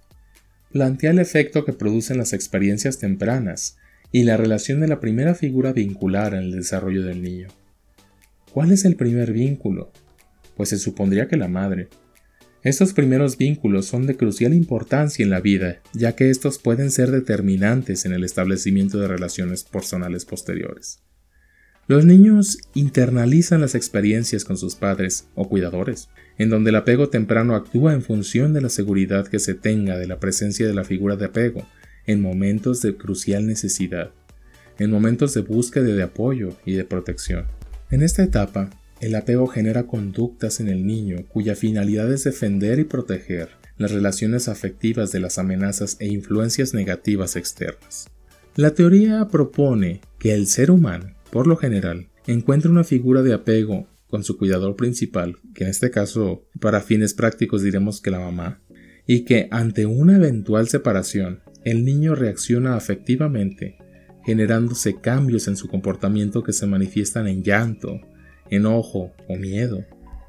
plantea 0.72 1.10
el 1.10 1.18
efecto 1.18 1.64
que 1.64 1.72
producen 1.72 2.18
las 2.18 2.32
experiencias 2.32 2.98
tempranas 2.98 3.76
y 4.12 4.24
la 4.24 4.36
relación 4.36 4.80
de 4.80 4.88
la 4.88 5.00
primera 5.00 5.34
figura 5.34 5.72
vincular 5.72 6.34
en 6.34 6.40
el 6.40 6.52
desarrollo 6.52 7.04
del 7.04 7.22
niño. 7.22 7.48
¿Cuál 8.52 8.72
es 8.72 8.84
el 8.84 8.96
primer 8.96 9.32
vínculo? 9.32 9.92
Pues 10.56 10.70
se 10.70 10.78
supondría 10.78 11.28
que 11.28 11.36
la 11.36 11.48
madre. 11.48 11.88
Estos 12.62 12.92
primeros 12.92 13.36
vínculos 13.38 13.86
son 13.86 14.06
de 14.06 14.16
crucial 14.16 14.52
importancia 14.52 15.22
en 15.22 15.30
la 15.30 15.40
vida, 15.40 15.80
ya 15.94 16.16
que 16.16 16.30
estos 16.30 16.58
pueden 16.58 16.90
ser 16.90 17.10
determinantes 17.10 18.04
en 18.04 18.12
el 18.12 18.24
establecimiento 18.24 18.98
de 18.98 19.08
relaciones 19.08 19.62
personales 19.64 20.24
posteriores. 20.24 21.00
Los 21.88 22.04
niños 22.04 22.58
internalizan 22.74 23.62
las 23.62 23.74
experiencias 23.74 24.44
con 24.44 24.58
sus 24.58 24.74
padres 24.74 25.26
o 25.34 25.48
cuidadores, 25.48 26.10
en 26.36 26.50
donde 26.50 26.68
el 26.68 26.76
apego 26.76 27.08
temprano 27.08 27.54
actúa 27.54 27.94
en 27.94 28.02
función 28.02 28.52
de 28.52 28.60
la 28.60 28.68
seguridad 28.68 29.26
que 29.26 29.38
se 29.38 29.54
tenga 29.54 29.96
de 29.96 30.06
la 30.06 30.20
presencia 30.20 30.66
de 30.66 30.74
la 30.74 30.84
figura 30.84 31.16
de 31.16 31.24
apego 31.24 31.66
en 32.06 32.20
momentos 32.20 32.82
de 32.82 32.94
crucial 32.94 33.46
necesidad, 33.46 34.10
en 34.78 34.90
momentos 34.90 35.32
de 35.32 35.40
búsqueda 35.40 35.84
de 35.84 36.02
apoyo 36.02 36.50
y 36.66 36.74
de 36.74 36.84
protección. 36.84 37.46
En 37.90 38.02
esta 38.02 38.22
etapa, 38.22 38.68
el 39.00 39.14
apego 39.14 39.46
genera 39.46 39.86
conductas 39.86 40.60
en 40.60 40.68
el 40.68 40.86
niño 40.86 41.24
cuya 41.28 41.56
finalidad 41.56 42.12
es 42.12 42.24
defender 42.24 42.80
y 42.80 42.84
proteger 42.84 43.48
las 43.78 43.92
relaciones 43.92 44.48
afectivas 44.48 45.10
de 45.10 45.20
las 45.20 45.38
amenazas 45.38 45.96
e 46.00 46.08
influencias 46.08 46.74
negativas 46.74 47.34
externas. 47.34 48.10
La 48.56 48.72
teoría 48.72 49.28
propone 49.28 50.02
que 50.18 50.34
el 50.34 50.48
ser 50.48 50.70
humano 50.70 51.14
por 51.30 51.46
lo 51.46 51.56
general, 51.56 52.08
encuentra 52.26 52.70
una 52.70 52.84
figura 52.84 53.22
de 53.22 53.34
apego 53.34 53.88
con 54.08 54.24
su 54.24 54.38
cuidador 54.38 54.76
principal, 54.76 55.36
que 55.54 55.64
en 55.64 55.70
este 55.70 55.90
caso, 55.90 56.46
para 56.60 56.80
fines 56.80 57.14
prácticos 57.14 57.62
diremos 57.62 58.00
que 58.00 58.10
la 58.10 58.20
mamá, 58.20 58.60
y 59.06 59.24
que 59.24 59.48
ante 59.50 59.86
una 59.86 60.16
eventual 60.16 60.68
separación, 60.68 61.40
el 61.64 61.84
niño 61.84 62.14
reacciona 62.14 62.76
afectivamente, 62.76 63.76
generándose 64.24 65.00
cambios 65.00 65.48
en 65.48 65.56
su 65.56 65.68
comportamiento 65.68 66.42
que 66.42 66.52
se 66.52 66.66
manifiestan 66.66 67.26
en 67.26 67.42
llanto, 67.42 68.00
enojo 68.50 69.12
o 69.28 69.36
miedo. 69.36 69.84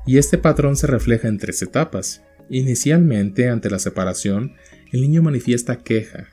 Y 0.06 0.18
este 0.18 0.38
patrón 0.38 0.76
se 0.76 0.88
refleja 0.88 1.28
en 1.28 1.38
tres 1.38 1.62
etapas. 1.62 2.24
Inicialmente, 2.50 3.50
ante 3.50 3.70
la 3.70 3.80
separación, 3.80 4.54
el 4.92 5.02
niño 5.02 5.22
manifiesta 5.22 5.78
queja, 5.78 6.30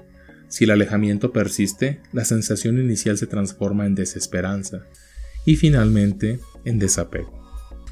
si 0.48 0.64
el 0.64 0.70
alejamiento 0.70 1.32
persiste, 1.32 2.00
la 2.12 2.24
sensación 2.24 2.78
inicial 2.78 3.18
se 3.18 3.26
transforma 3.26 3.86
en 3.86 3.94
desesperanza 3.94 4.86
y 5.44 5.56
finalmente 5.56 6.40
en 6.64 6.78
desapego. 6.78 7.32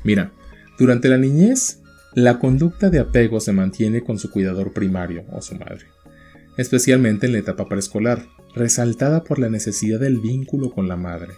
Mira, 0.05 0.33
durante 0.79 1.09
la 1.09 1.19
niñez, 1.19 1.81
la 2.15 2.39
conducta 2.39 2.91
de 2.91 3.01
apego 3.01 3.41
se 3.41 3.53
mantiene 3.53 4.03
con 4.03 4.19
su 4.19 4.31
cuidador 4.31 4.73
primario 4.73 5.25
o 5.33 5.43
su 5.43 5.57
madre, 5.57 5.87
especialmente 6.57 7.27
en 7.27 7.33
la 7.33 7.39
etapa 7.39 7.69
preescolar, 7.69 8.27
resaltada 8.55 9.25
por 9.25 9.39
la 9.39 9.49
necesidad 9.49 10.01
del 10.01 10.21
vínculo 10.21 10.71
con 10.71 10.89
la 10.89 10.97
madre. 10.97 11.35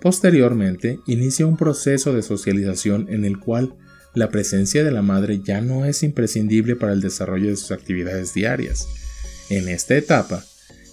Posteriormente, 0.00 1.00
inicia 1.06 1.46
un 1.46 1.56
proceso 1.56 2.12
de 2.12 2.22
socialización 2.22 3.06
en 3.10 3.24
el 3.24 3.38
cual 3.38 3.74
la 4.14 4.30
presencia 4.30 4.82
de 4.84 4.90
la 4.90 5.02
madre 5.02 5.40
ya 5.44 5.60
no 5.60 5.84
es 5.84 6.02
imprescindible 6.02 6.76
para 6.76 6.92
el 6.92 7.00
desarrollo 7.00 7.50
de 7.50 7.56
sus 7.56 7.70
actividades 7.70 8.34
diarias. 8.34 8.88
En 9.50 9.68
esta 9.68 9.96
etapa, 9.96 10.44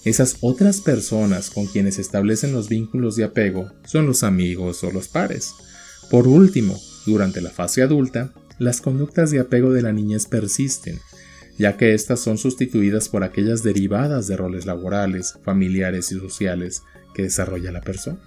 esas 0.05 0.37
otras 0.41 0.81
personas 0.81 1.49
con 1.49 1.65
quienes 1.65 1.97
establecen 1.97 2.53
los 2.53 2.69
vínculos 2.69 3.15
de 3.15 3.23
apego 3.23 3.71
son 3.85 4.05
los 4.05 4.23
amigos 4.23 4.83
o 4.83 4.91
los 4.91 5.07
pares. 5.07 5.55
Por 6.11 6.27
último, 6.27 6.79
durante 7.07 7.41
la 7.41 7.49
fase 7.49 7.81
adulta, 7.81 8.31
las 8.59 8.81
conductas 8.81 9.31
de 9.31 9.39
apego 9.39 9.73
de 9.73 9.81
la 9.81 9.91
niñez 9.91 10.27
persisten, 10.27 10.99
ya 11.57 11.75
que 11.75 11.95
éstas 11.95 12.19
son 12.19 12.37
sustituidas 12.37 13.09
por 13.09 13.23
aquellas 13.23 13.63
derivadas 13.63 14.27
de 14.27 14.37
roles 14.37 14.67
laborales, 14.67 15.39
familiares 15.43 16.11
y 16.11 16.19
sociales 16.19 16.83
que 17.15 17.23
desarrolla 17.23 17.71
la 17.71 17.81
persona. 17.81 18.19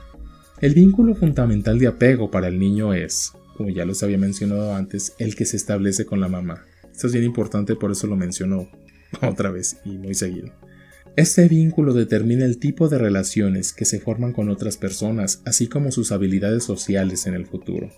El 0.60 0.74
vínculo 0.74 1.14
fundamental 1.14 1.78
de 1.78 1.86
apego 1.86 2.28
para 2.32 2.48
el 2.48 2.58
niño 2.58 2.92
es, 2.92 3.32
como 3.56 3.70
ya 3.70 3.84
los 3.84 4.02
había 4.02 4.18
mencionado 4.18 4.74
antes, 4.74 5.14
el 5.18 5.36
que 5.36 5.44
se 5.44 5.56
establece 5.56 6.06
con 6.06 6.20
la 6.20 6.28
mamá. 6.28 6.64
Esto 6.90 7.06
es 7.06 7.12
bien 7.12 7.24
importante, 7.24 7.76
por 7.76 7.92
eso 7.92 8.08
lo 8.08 8.16
menciono 8.16 8.68
otra 9.22 9.52
vez 9.52 9.76
y 9.84 9.90
muy 9.90 10.14
seguido. 10.14 10.52
Este 11.18 11.48
vínculo 11.48 11.94
determina 11.94 12.44
el 12.44 12.58
tipo 12.58 12.88
de 12.88 12.96
relaciones 12.96 13.72
que 13.72 13.84
se 13.84 13.98
forman 13.98 14.32
con 14.32 14.50
otras 14.50 14.76
personas, 14.76 15.42
así 15.44 15.66
como 15.66 15.90
sus 15.90 16.12
habilidades 16.12 16.62
sociales 16.62 17.26
en 17.26 17.34
el 17.34 17.44
futuro. 17.44 17.90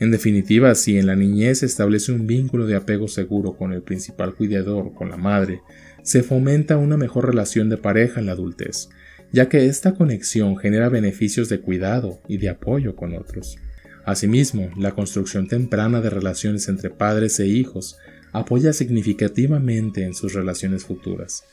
En 0.00 0.10
definitiva, 0.10 0.74
si 0.74 0.96
en 0.96 1.04
la 1.04 1.16
niñez 1.16 1.58
se 1.58 1.66
establece 1.66 2.12
un 2.12 2.26
vínculo 2.26 2.66
de 2.66 2.74
apego 2.74 3.08
seguro 3.08 3.58
con 3.58 3.74
el 3.74 3.82
principal 3.82 4.34
cuidador, 4.34 4.94
con 4.94 5.10
la 5.10 5.18
madre, 5.18 5.60
se 6.02 6.22
fomenta 6.22 6.78
una 6.78 6.96
mejor 6.96 7.26
relación 7.26 7.68
de 7.68 7.76
pareja 7.76 8.20
en 8.20 8.24
la 8.24 8.32
adultez, 8.32 8.88
ya 9.32 9.50
que 9.50 9.66
esta 9.66 9.92
conexión 9.92 10.56
genera 10.56 10.88
beneficios 10.88 11.50
de 11.50 11.60
cuidado 11.60 12.22
y 12.26 12.38
de 12.38 12.48
apoyo 12.48 12.96
con 12.96 13.14
otros. 13.14 13.58
Asimismo, 14.06 14.70
la 14.78 14.92
construcción 14.92 15.46
temprana 15.46 16.00
de 16.00 16.08
relaciones 16.08 16.68
entre 16.68 16.88
padres 16.88 17.38
e 17.38 17.46
hijos 17.46 17.98
apoya 18.32 18.72
significativamente 18.72 20.04
en 20.04 20.14
sus 20.14 20.32
relaciones 20.32 20.86
futuras. 20.86 21.44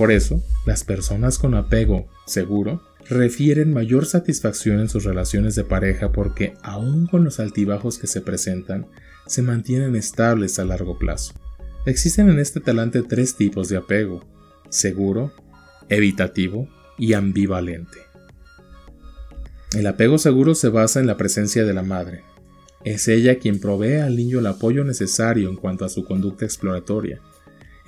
Por 0.00 0.12
eso, 0.12 0.42
las 0.64 0.82
personas 0.82 1.38
con 1.38 1.54
apego 1.54 2.08
seguro 2.24 2.80
refieren 3.10 3.74
mayor 3.74 4.06
satisfacción 4.06 4.80
en 4.80 4.88
sus 4.88 5.04
relaciones 5.04 5.56
de 5.56 5.64
pareja 5.64 6.10
porque, 6.10 6.54
aun 6.62 7.06
con 7.06 7.22
los 7.22 7.38
altibajos 7.38 7.98
que 7.98 8.06
se 8.06 8.22
presentan, 8.22 8.86
se 9.26 9.42
mantienen 9.42 9.96
estables 9.96 10.58
a 10.58 10.64
largo 10.64 10.98
plazo. 10.98 11.34
Existen 11.84 12.30
en 12.30 12.38
este 12.38 12.60
talante 12.60 13.02
tres 13.02 13.36
tipos 13.36 13.68
de 13.68 13.76
apego, 13.76 14.24
seguro, 14.70 15.34
evitativo 15.90 16.66
y 16.96 17.12
ambivalente. 17.12 17.98
El 19.76 19.86
apego 19.86 20.16
seguro 20.16 20.54
se 20.54 20.70
basa 20.70 21.00
en 21.00 21.08
la 21.08 21.18
presencia 21.18 21.66
de 21.66 21.74
la 21.74 21.82
madre. 21.82 22.22
Es 22.86 23.06
ella 23.06 23.38
quien 23.38 23.60
provee 23.60 23.96
al 23.96 24.16
niño 24.16 24.38
el 24.38 24.46
apoyo 24.46 24.82
necesario 24.82 25.50
en 25.50 25.56
cuanto 25.56 25.84
a 25.84 25.90
su 25.90 26.06
conducta 26.06 26.46
exploratoria. 26.46 27.20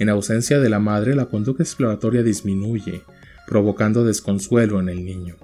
En 0.03 0.09
ausencia 0.09 0.59
de 0.59 0.69
la 0.69 0.81
madre, 0.81 1.15
la 1.15 1.27
conducta 1.27 1.63
exploratoria 1.63 2.25
disminuye, 2.25 3.03
provocando 3.47 4.05
desconsuelo 4.05 4.81
en 4.81 4.89
el 4.89 5.05
niño. 5.05 5.37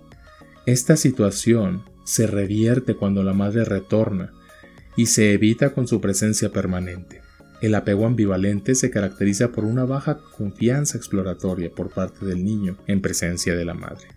Esta 0.67 0.97
situación 0.97 1.85
se 2.03 2.27
revierte 2.27 2.97
cuando 2.97 3.23
la 3.23 3.35
madre 3.35 3.65
retorna 3.65 4.33
y 4.97 5.07
se 5.07 5.33
evita 5.33 5.75
con 5.75 5.87
su 5.87 6.01
presencia 6.01 6.51
permanente. 6.51 7.21
El 7.63 7.73
apego 7.77 8.05
ambivalente 8.05 8.75
se 8.75 8.91
caracteriza 8.91 9.53
por 9.53 9.65
una 9.65 9.85
baja 9.85 10.19
confianza 10.37 10.99
exploratoria 10.99 11.71
por 11.71 11.91
parte 11.91 12.27
del 12.27 12.43
niño 12.43 12.79
en 12.89 13.01
presencia 13.01 13.55
de 13.55 13.65
la 13.65 13.75
madre. 13.75 14.09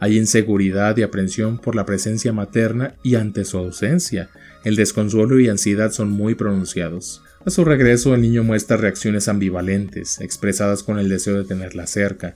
Hay 0.00 0.16
inseguridad 0.16 0.96
y 0.96 1.02
aprensión 1.02 1.58
por 1.58 1.74
la 1.74 1.84
presencia 1.84 2.32
materna 2.32 2.94
y 3.02 3.16
ante 3.16 3.44
su 3.44 3.58
ausencia, 3.58 4.30
el 4.64 4.76
desconsuelo 4.76 5.40
y 5.40 5.48
ansiedad 5.48 5.92
son 5.92 6.10
muy 6.10 6.34
pronunciados. 6.34 7.22
A 7.44 7.50
su 7.50 7.64
regreso 7.64 8.14
el 8.14 8.22
niño 8.22 8.44
muestra 8.44 8.76
reacciones 8.76 9.28
ambivalentes, 9.28 10.20
expresadas 10.20 10.82
con 10.82 10.98
el 10.98 11.08
deseo 11.08 11.38
de 11.38 11.44
tenerla 11.44 11.86
cerca, 11.86 12.34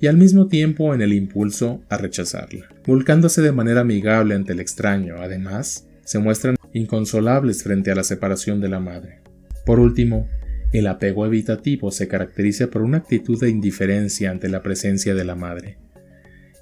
y 0.00 0.06
al 0.08 0.16
mismo 0.16 0.48
tiempo 0.48 0.94
en 0.94 1.00
el 1.00 1.12
impulso 1.12 1.82
a 1.88 1.96
rechazarla, 1.96 2.68
volcándose 2.86 3.40
de 3.40 3.52
manera 3.52 3.82
amigable 3.82 4.34
ante 4.34 4.52
el 4.52 4.60
extraño. 4.60 5.16
Además, 5.20 5.86
se 6.04 6.18
muestran 6.18 6.56
inconsolables 6.72 7.62
frente 7.62 7.90
a 7.90 7.94
la 7.94 8.04
separación 8.04 8.60
de 8.60 8.68
la 8.68 8.80
madre. 8.80 9.20
Por 9.64 9.78
último, 9.78 10.28
el 10.72 10.86
apego 10.86 11.26
evitativo 11.26 11.90
se 11.90 12.08
caracteriza 12.08 12.68
por 12.68 12.82
una 12.82 12.98
actitud 12.98 13.38
de 13.38 13.50
indiferencia 13.50 14.30
ante 14.30 14.48
la 14.48 14.62
presencia 14.62 15.14
de 15.14 15.24
la 15.24 15.36
madre. 15.36 15.78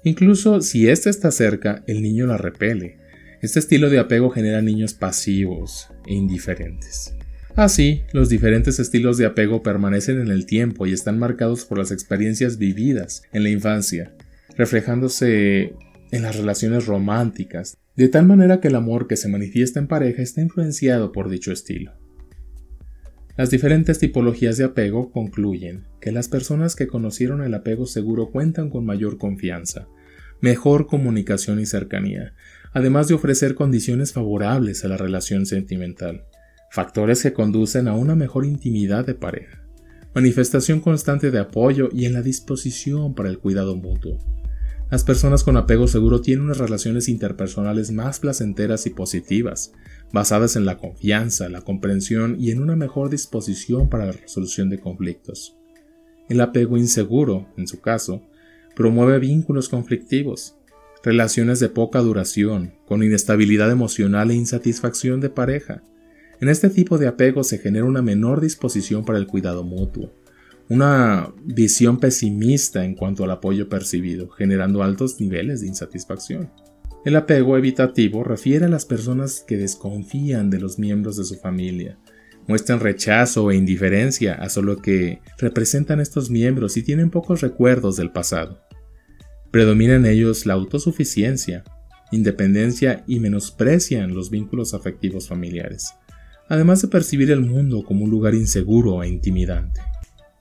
Incluso 0.03 0.61
si 0.61 0.89
ésta 0.89 1.09
está 1.09 1.31
cerca, 1.31 1.83
el 1.87 2.01
niño 2.01 2.25
la 2.25 2.37
repele. 2.37 2.97
Este 3.41 3.59
estilo 3.59 3.89
de 3.89 3.99
apego 3.99 4.29
genera 4.29 4.61
niños 4.61 4.93
pasivos 4.93 5.89
e 6.07 6.13
indiferentes. 6.13 7.13
Así, 7.55 8.03
los 8.13 8.29
diferentes 8.29 8.79
estilos 8.79 9.17
de 9.17 9.25
apego 9.25 9.61
permanecen 9.61 10.19
en 10.21 10.29
el 10.29 10.45
tiempo 10.45 10.87
y 10.87 10.93
están 10.93 11.19
marcados 11.19 11.65
por 11.65 11.77
las 11.77 11.91
experiencias 11.91 12.57
vividas 12.57 13.23
en 13.33 13.43
la 13.43 13.49
infancia, 13.49 14.13
reflejándose 14.57 15.73
en 16.11 16.21
las 16.21 16.35
relaciones 16.35 16.85
románticas, 16.85 17.77
de 17.95 18.07
tal 18.07 18.25
manera 18.25 18.61
que 18.61 18.69
el 18.69 18.75
amor 18.75 19.07
que 19.07 19.17
se 19.17 19.27
manifiesta 19.27 19.79
en 19.79 19.87
pareja 19.87 20.21
está 20.21 20.41
influenciado 20.41 21.11
por 21.11 21.29
dicho 21.29 21.51
estilo. 21.51 21.93
Las 23.37 23.49
diferentes 23.49 23.97
tipologías 23.97 24.57
de 24.57 24.65
apego 24.65 25.11
concluyen 25.11 25.87
que 26.01 26.11
las 26.11 26.27
personas 26.27 26.75
que 26.75 26.87
conocieron 26.87 27.41
el 27.41 27.53
apego 27.53 27.85
seguro 27.85 28.29
cuentan 28.29 28.69
con 28.69 28.85
mayor 28.85 29.17
confianza, 29.17 29.87
mejor 30.41 30.87
comunicación 30.87 31.59
y 31.59 31.65
cercanía, 31.65 32.33
además 32.73 33.07
de 33.07 33.13
ofrecer 33.13 33.55
condiciones 33.55 34.11
favorables 34.11 34.83
a 34.83 34.89
la 34.89 34.97
relación 34.97 35.45
sentimental, 35.45 36.25
factores 36.71 37.23
que 37.23 37.33
conducen 37.33 37.87
a 37.87 37.93
una 37.93 38.15
mejor 38.15 38.45
intimidad 38.45 39.05
de 39.05 39.15
pareja, 39.15 39.63
manifestación 40.13 40.81
constante 40.81 41.31
de 41.31 41.39
apoyo 41.39 41.89
y 41.93 42.05
en 42.05 42.13
la 42.13 42.21
disposición 42.21 43.15
para 43.15 43.29
el 43.29 43.39
cuidado 43.39 43.75
mutuo. 43.75 44.17
Las 44.91 45.05
personas 45.05 45.45
con 45.45 45.55
apego 45.55 45.87
seguro 45.87 46.19
tienen 46.19 46.43
unas 46.43 46.57
relaciones 46.57 47.07
interpersonales 47.07 47.93
más 47.93 48.19
placenteras 48.19 48.85
y 48.85 48.89
positivas, 48.89 49.71
basadas 50.11 50.57
en 50.57 50.65
la 50.65 50.77
confianza, 50.77 51.47
la 51.47 51.61
comprensión 51.61 52.35
y 52.37 52.51
en 52.51 52.61
una 52.61 52.75
mejor 52.75 53.09
disposición 53.09 53.87
para 53.87 54.07
la 54.07 54.11
resolución 54.11 54.69
de 54.69 54.79
conflictos. 54.79 55.55
El 56.27 56.41
apego 56.41 56.77
inseguro, 56.77 57.47
en 57.55 57.69
su 57.69 57.79
caso, 57.79 58.21
promueve 58.75 59.19
vínculos 59.19 59.69
conflictivos, 59.69 60.57
relaciones 61.05 61.61
de 61.61 61.69
poca 61.69 61.99
duración, 61.99 62.73
con 62.85 63.01
inestabilidad 63.01 63.71
emocional 63.71 64.29
e 64.29 64.35
insatisfacción 64.35 65.21
de 65.21 65.29
pareja. 65.29 65.83
En 66.41 66.49
este 66.49 66.69
tipo 66.69 66.97
de 66.97 67.07
apego 67.07 67.45
se 67.45 67.59
genera 67.59 67.85
una 67.85 68.01
menor 68.01 68.41
disposición 68.41 69.05
para 69.05 69.19
el 69.19 69.27
cuidado 69.27 69.63
mutuo, 69.63 70.11
una 70.71 71.33
visión 71.43 71.99
pesimista 71.99 72.85
en 72.85 72.95
cuanto 72.95 73.25
al 73.25 73.31
apoyo 73.31 73.67
percibido, 73.67 74.29
generando 74.29 74.83
altos 74.83 75.19
niveles 75.19 75.59
de 75.59 75.67
insatisfacción. 75.67 76.49
El 77.03 77.17
apego 77.17 77.57
evitativo 77.57 78.23
refiere 78.23 78.63
a 78.63 78.69
las 78.69 78.85
personas 78.85 79.43
que 79.45 79.57
desconfían 79.57 80.49
de 80.49 80.61
los 80.61 80.79
miembros 80.79 81.17
de 81.17 81.25
su 81.25 81.35
familia, 81.35 81.99
muestran 82.47 82.79
rechazo 82.79 83.51
e 83.51 83.57
indiferencia 83.57 84.35
a 84.35 84.47
solo 84.47 84.77
que 84.77 85.19
representan 85.37 85.99
estos 85.99 86.29
miembros 86.29 86.77
y 86.77 86.83
tienen 86.83 87.09
pocos 87.09 87.41
recuerdos 87.41 87.97
del 87.97 88.13
pasado. 88.13 88.61
Predomina 89.51 89.95
en 89.95 90.05
ellos 90.05 90.45
la 90.45 90.53
autosuficiencia, 90.53 91.65
independencia 92.13 93.03
y 93.07 93.19
menosprecian 93.19 94.15
los 94.15 94.29
vínculos 94.29 94.73
afectivos 94.73 95.27
familiares, 95.27 95.95
además 96.47 96.81
de 96.81 96.87
percibir 96.87 97.29
el 97.29 97.41
mundo 97.41 97.83
como 97.83 98.05
un 98.05 98.09
lugar 98.09 98.35
inseguro 98.35 99.03
e 99.03 99.09
intimidante. 99.09 99.81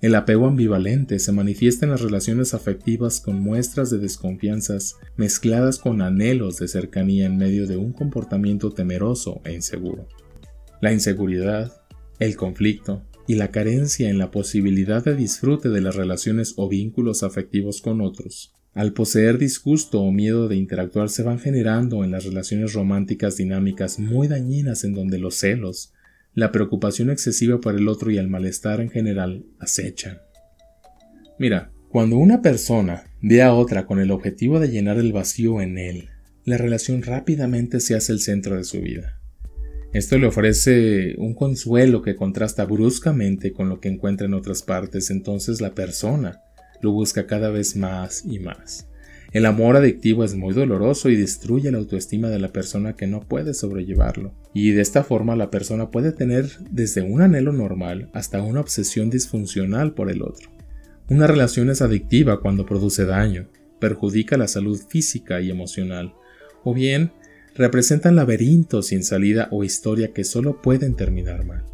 El 0.01 0.15
apego 0.15 0.47
ambivalente 0.47 1.19
se 1.19 1.31
manifiesta 1.31 1.85
en 1.85 1.91
las 1.91 2.01
relaciones 2.01 2.55
afectivas 2.55 3.21
con 3.21 3.41
muestras 3.41 3.91
de 3.91 3.99
desconfianzas 3.99 4.97
mezcladas 5.17 5.79
con 5.79 6.01
anhelos 6.01 6.57
de 6.57 6.69
cercanía 6.69 7.27
en 7.27 7.37
medio 7.37 7.67
de 7.67 7.77
un 7.77 7.93
comportamiento 7.93 8.71
temeroso 8.73 9.43
e 9.45 9.53
inseguro. 9.53 10.09
La 10.81 10.93
inseguridad, 10.93 11.83
el 12.19 12.37
conflicto 12.37 13.03
y 13.27 13.35
la 13.35 13.51
carencia 13.51 14.09
en 14.09 14.17
la 14.17 14.31
posibilidad 14.31 15.05
de 15.05 15.15
disfrute 15.15 15.69
de 15.69 15.83
las 15.83 15.97
relaciones 15.97 16.55
o 16.57 16.67
vínculos 16.67 17.23
afectivos 17.23 17.83
con 17.83 18.01
otros. 18.01 18.55
Al 18.73 18.95
poseer 18.95 19.37
disgusto 19.37 20.01
o 20.01 20.11
miedo 20.13 20.49
de 20.49 20.57
interactuar 20.57 21.11
se 21.11 21.25
van 21.25 21.39
generando 21.39 22.05
en 22.05 22.13
las 22.13 22.25
relaciones 22.25 22.73
románticas 22.73 23.37
dinámicas 23.37 23.99
muy 23.99 24.29
dañinas 24.29 24.85
en 24.85 24.95
donde 24.95 25.19
los 25.19 25.35
celos, 25.35 25.93
la 26.35 26.53
preocupación 26.53 27.11
excesiva 27.11 27.61
por 27.61 27.77
el 27.77 27.89
otro 27.89 28.11
y 28.11 28.19
el 28.19 28.29
malestar 28.29 28.81
en 28.81 28.91
general 28.91 29.45
acechan. 29.59 30.19
Mira, 31.39 31.73
cuando 31.89 32.17
una 32.17 32.43
persona 32.43 33.05
ve 33.21 33.43
a 33.43 33.55
otra 33.55 33.87
con 33.87 33.99
el 33.99 34.11
objetivo 34.11 34.61
de 34.61 34.69
llenar 34.69 34.99
el 34.99 35.13
vacío 35.13 35.61
en 35.61 35.79
él, 35.79 36.09
la 36.45 36.57
relación 36.57 37.03
rápidamente 37.03 37.81
se 37.81 37.95
hace 37.95 38.13
el 38.13 38.21
centro 38.21 38.57
de 38.57 38.65
su 38.65 38.81
vida. 38.81 39.21
Esto 39.93 40.19
le 40.19 40.29
ofrece 40.29 41.15
un 41.19 41.35
consuelo 41.35 42.03
que 42.03 42.15
contrasta 42.15 42.65
bruscamente 42.65 43.53
con 43.53 43.69
lo 43.69 43.81
que 43.81 43.89
encuentra 43.89 44.27
en 44.27 44.35
otras 44.35 44.63
partes, 44.63 45.11
entonces 45.11 45.61
la 45.61 45.75
persona 45.75 46.41
lo 46.81 46.93
busca 46.93 47.27
cada 47.27 47.51
vez 47.51 47.75
más 47.75 48.25
y 48.25 48.39
más. 48.39 48.90
El 49.33 49.47
amor 49.47 49.77
adictivo 49.77 50.25
es 50.25 50.35
muy 50.35 50.55
doloroso 50.55 51.09
y 51.09 51.15
destruye 51.15 51.71
la 51.71 51.79
autoestima 51.79 52.29
de 52.31 52.41
la 52.41 52.49
persona 52.49 52.97
que 52.97 53.07
no 53.07 53.21
puede 53.21 53.55
sobrellevarlo. 53.55 54.35
Y 54.53 54.73
de 54.73 54.83
esta 54.83 55.05
forma 55.05 55.37
la 55.37 55.51
persona 55.51 55.93
puede 55.93 56.11
tener 56.11 56.51
desde 56.69 57.03
un 57.03 57.23
anhelo 57.23 57.53
normal 57.53 58.11
hasta 58.13 58.43
una 58.43 58.61
obsesión 58.61 59.09
disfuncional 59.09 59.95
por 59.95 60.11
el 60.11 60.23
otro. 60.23 60.51
Una 61.09 61.29
relación 61.29 61.71
es 61.71 61.81
adictiva 61.81 62.41
cuando 62.41 62.67
produce 62.67 63.05
daño, 63.05 63.49
perjudica 63.79 64.37
la 64.37 64.49
salud 64.49 64.81
física 64.89 65.41
y 65.41 65.51
emocional, 65.51 66.13
o 66.65 66.75
bien 66.75 67.13
representan 67.55 68.17
laberintos 68.17 68.89
sin 68.89 69.05
salida 69.05 69.47
o 69.53 69.63
historia 69.63 70.13
que 70.13 70.25
solo 70.25 70.61
pueden 70.61 70.97
terminar 70.97 71.45
mal. 71.45 71.65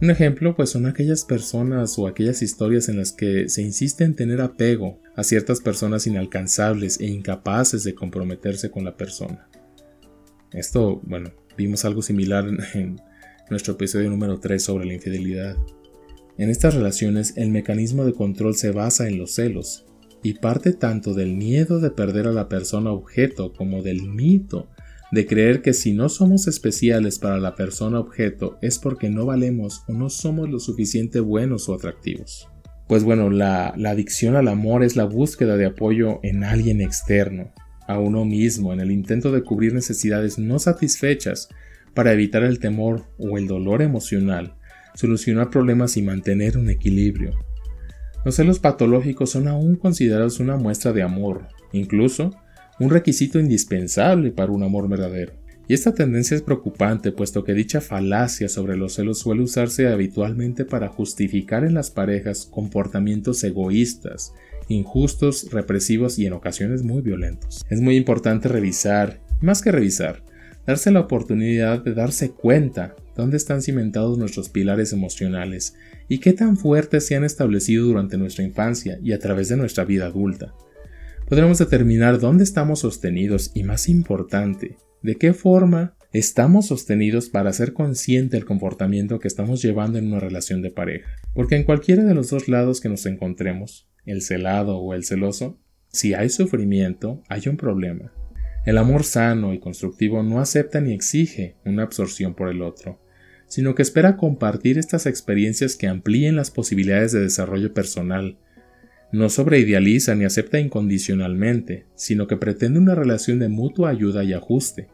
Un 0.00 0.10
ejemplo 0.10 0.56
pues 0.56 0.70
son 0.70 0.86
aquellas 0.86 1.26
personas 1.26 1.98
o 1.98 2.06
aquellas 2.06 2.40
historias 2.40 2.88
en 2.88 2.96
las 2.96 3.12
que 3.12 3.50
se 3.50 3.60
insiste 3.60 4.04
en 4.04 4.14
tener 4.14 4.40
apego 4.40 4.98
a 5.14 5.22
ciertas 5.22 5.60
personas 5.60 6.06
inalcanzables 6.06 6.98
e 7.00 7.06
incapaces 7.06 7.84
de 7.84 7.94
comprometerse 7.94 8.70
con 8.70 8.84
la 8.84 8.96
persona. 8.96 9.46
Esto, 10.52 11.02
bueno, 11.04 11.32
vimos 11.58 11.84
algo 11.84 12.00
similar 12.00 12.46
en 12.74 12.98
nuestro 13.50 13.74
episodio 13.74 14.08
número 14.08 14.40
3 14.40 14.62
sobre 14.62 14.86
la 14.86 14.94
infidelidad. 14.94 15.56
En 16.38 16.48
estas 16.48 16.74
relaciones 16.74 17.34
el 17.36 17.50
mecanismo 17.50 18.06
de 18.06 18.14
control 18.14 18.54
se 18.54 18.70
basa 18.70 19.06
en 19.06 19.18
los 19.18 19.34
celos 19.34 19.84
y 20.22 20.34
parte 20.34 20.72
tanto 20.72 21.12
del 21.12 21.36
miedo 21.36 21.78
de 21.78 21.90
perder 21.90 22.26
a 22.26 22.32
la 22.32 22.48
persona 22.48 22.90
objeto 22.90 23.52
como 23.52 23.82
del 23.82 24.02
mito 24.02 24.70
de 25.12 25.26
creer 25.26 25.60
que 25.62 25.72
si 25.72 25.92
no 25.92 26.08
somos 26.08 26.46
especiales 26.46 27.18
para 27.18 27.38
la 27.38 27.54
persona 27.54 27.98
objeto 27.98 28.58
es 28.62 28.78
porque 28.78 29.10
no 29.10 29.26
valemos 29.26 29.82
o 29.88 29.92
no 29.92 30.08
somos 30.08 30.48
lo 30.48 30.60
suficiente 30.60 31.20
buenos 31.20 31.68
o 31.68 31.74
atractivos. 31.74 32.48
Pues 32.86 33.04
bueno, 33.04 33.30
la, 33.30 33.68
adicción 33.68 34.36
al 34.36 34.48
amor 34.48 34.82
es 34.82 34.96
la 34.96 35.04
búsqueda 35.04 35.56
de 35.56 35.66
apoyo 35.66 36.20
en 36.22 36.44
alguien 36.44 36.80
externo, 36.80 37.52
a 37.86 37.98
uno 37.98 38.24
mismo 38.24 38.72
en 38.72 38.80
el 38.80 38.90
intento 38.90 39.32
de 39.32 39.42
cubrir 39.42 39.74
necesidades 39.74 40.38
no 40.38 40.58
satisfechas 40.58 41.48
para 41.94 42.12
evitar 42.12 42.42
el 42.42 42.58
temor 42.58 43.04
o 43.18 43.36
el 43.36 43.46
dolor 43.46 43.82
emocional, 43.82 44.54
solucionar 44.94 45.50
problemas 45.50 45.96
y 45.96 46.02
mantener 46.02 46.56
un 46.56 46.70
equilibrio. 46.70 47.32
Los 48.24 48.36
celos 48.36 48.58
patológicos 48.58 49.30
son 49.30 49.48
aún 49.48 49.76
considerados 49.76 50.40
una 50.40 50.56
muestra 50.56 50.92
de 50.92 51.02
amor, 51.02 51.48
incluso 51.72 52.32
un 52.80 52.90
requisito 52.90 53.38
indispensable 53.38 54.32
para 54.32 54.50
un 54.50 54.62
amor 54.62 54.88
verdadero. 54.88 55.34
Y 55.68 55.74
esta 55.74 55.94
tendencia 55.94 56.34
es 56.34 56.42
preocupante, 56.42 57.12
puesto 57.12 57.44
que 57.44 57.54
dicha 57.54 57.80
falacia 57.80 58.48
sobre 58.48 58.76
los 58.76 58.94
celos 58.94 59.20
suele 59.20 59.42
usarse 59.42 59.86
habitualmente 59.86 60.64
para 60.64 60.88
justificar 60.88 61.62
en 61.62 61.74
las 61.74 61.92
parejas 61.92 62.48
comportamientos 62.50 63.44
egoístas, 63.44 64.32
injustos, 64.66 65.52
represivos 65.52 66.18
y 66.18 66.26
en 66.26 66.32
ocasiones 66.32 66.82
muy 66.82 67.02
violentos. 67.02 67.64
Es 67.70 67.80
muy 67.80 67.96
importante 67.96 68.48
revisar, 68.48 69.20
más 69.40 69.62
que 69.62 69.70
revisar, 69.70 70.24
darse 70.66 70.90
la 70.90 71.00
oportunidad 71.00 71.84
de 71.84 71.94
darse 71.94 72.32
cuenta 72.32 72.96
dónde 73.14 73.36
están 73.36 73.62
cimentados 73.62 74.18
nuestros 74.18 74.48
pilares 74.48 74.92
emocionales 74.92 75.74
y 76.08 76.18
qué 76.18 76.32
tan 76.32 76.56
fuertes 76.56 77.06
se 77.06 77.14
han 77.14 77.24
establecido 77.24 77.86
durante 77.86 78.16
nuestra 78.16 78.42
infancia 78.42 78.98
y 79.02 79.12
a 79.12 79.18
través 79.18 79.50
de 79.50 79.56
nuestra 79.56 79.84
vida 79.84 80.06
adulta. 80.06 80.54
Podremos 81.30 81.58
determinar 81.58 82.18
dónde 82.18 82.42
estamos 82.42 82.80
sostenidos 82.80 83.52
y, 83.54 83.62
más 83.62 83.88
importante, 83.88 84.78
de 85.00 85.14
qué 85.14 85.32
forma 85.32 85.94
estamos 86.12 86.66
sostenidos 86.66 87.28
para 87.28 87.52
ser 87.52 87.72
consciente 87.72 88.36
del 88.36 88.44
comportamiento 88.44 89.20
que 89.20 89.28
estamos 89.28 89.62
llevando 89.62 89.96
en 89.98 90.08
una 90.08 90.18
relación 90.18 90.60
de 90.60 90.72
pareja. 90.72 91.08
Porque 91.32 91.54
en 91.54 91.62
cualquiera 91.62 92.02
de 92.02 92.14
los 92.14 92.30
dos 92.30 92.48
lados 92.48 92.80
que 92.80 92.88
nos 92.88 93.06
encontremos, 93.06 93.88
el 94.06 94.22
celado 94.22 94.78
o 94.78 94.92
el 94.92 95.04
celoso, 95.04 95.56
si 95.92 96.14
hay 96.14 96.30
sufrimiento, 96.30 97.22
hay 97.28 97.42
un 97.46 97.56
problema. 97.56 98.12
El 98.66 98.76
amor 98.76 99.04
sano 99.04 99.54
y 99.54 99.60
constructivo 99.60 100.24
no 100.24 100.40
acepta 100.40 100.80
ni 100.80 100.92
exige 100.92 101.54
una 101.64 101.84
absorción 101.84 102.34
por 102.34 102.48
el 102.48 102.60
otro, 102.60 103.00
sino 103.46 103.76
que 103.76 103.82
espera 103.82 104.16
compartir 104.16 104.78
estas 104.78 105.06
experiencias 105.06 105.76
que 105.76 105.86
amplíen 105.86 106.34
las 106.34 106.50
posibilidades 106.50 107.12
de 107.12 107.20
desarrollo 107.20 107.72
personal. 107.72 108.36
No 109.12 109.28
sobreidealiza 109.28 110.14
ni 110.14 110.24
acepta 110.24 110.60
incondicionalmente, 110.60 111.86
sino 111.96 112.26
que 112.26 112.36
pretende 112.36 112.78
una 112.78 112.94
relación 112.94 113.40
de 113.40 113.48
mutua 113.48 113.90
ayuda 113.90 114.22
y 114.22 114.32
ajuste. 114.32 114.88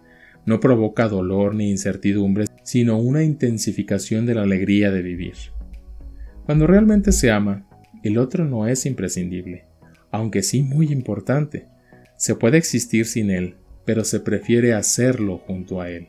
No 0.46 0.58
provoca 0.60 1.08
dolor 1.08 1.54
ni 1.54 1.70
incertidumbre, 1.70 2.46
sino 2.62 2.98
una 2.98 3.22
intensificación 3.22 4.24
de 4.24 4.34
la 4.34 4.42
alegría 4.42 4.90
de 4.90 5.02
vivir. 5.02 5.34
Cuando 6.46 6.66
realmente 6.66 7.12
se 7.12 7.30
ama, 7.30 7.68
el 8.02 8.18
otro 8.18 8.44
no 8.44 8.66
es 8.68 8.86
imprescindible, 8.86 9.64
aunque 10.10 10.42
sí 10.42 10.62
muy 10.62 10.92
importante. 10.92 11.66
Se 12.16 12.36
puede 12.36 12.56
existir 12.56 13.04
sin 13.04 13.30
él, 13.30 13.56
pero 13.84 14.04
se 14.04 14.20
prefiere 14.20 14.72
hacerlo 14.72 15.38
junto 15.38 15.80
a 15.80 15.90
él. 15.90 16.08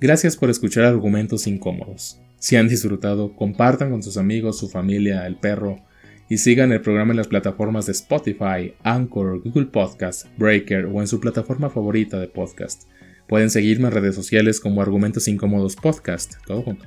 Gracias 0.00 0.36
por 0.36 0.48
escuchar 0.48 0.84
argumentos 0.84 1.46
incómodos. 1.46 2.20
Si 2.38 2.56
han 2.56 2.68
disfrutado, 2.68 3.34
compartan 3.34 3.90
con 3.90 4.02
sus 4.02 4.16
amigos, 4.16 4.58
su 4.58 4.68
familia, 4.68 5.26
el 5.26 5.36
perro, 5.36 5.76
y 6.30 6.38
sigan 6.38 6.72
el 6.72 6.80
programa 6.80 7.12
en 7.12 7.16
las 7.16 7.26
plataformas 7.26 7.86
de 7.86 7.92
Spotify, 7.92 8.72
Anchor, 8.84 9.42
Google 9.42 9.66
Podcast, 9.66 10.26
Breaker 10.38 10.86
o 10.86 11.00
en 11.00 11.08
su 11.08 11.18
plataforma 11.20 11.68
favorita 11.68 12.20
de 12.20 12.28
podcast. 12.28 12.84
Pueden 13.28 13.50
seguirme 13.50 13.88
en 13.88 13.94
redes 13.94 14.14
sociales 14.14 14.60
como 14.60 14.80
Argumentos 14.80 15.26
Incómodos 15.26 15.74
Podcast, 15.74 16.34
todo 16.46 16.62
junto, 16.62 16.86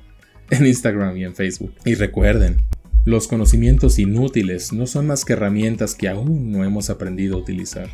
en 0.49 0.65
Instagram 0.65 1.17
y 1.17 1.25
en 1.25 1.35
Facebook. 1.35 1.73
Y 1.83 1.95
recuerden, 1.95 2.61
los 3.03 3.27
conocimientos 3.27 3.99
inútiles 3.99 4.71
no 4.71 4.87
son 4.87 5.07
más 5.07 5.25
que 5.25 5.33
herramientas 5.33 5.93
que 5.93 6.07
aún 6.07 6.49
no 6.49 6.63
hemos 6.63 6.89
aprendido 6.89 7.35
a 7.35 7.39
utilizar. 7.39 7.89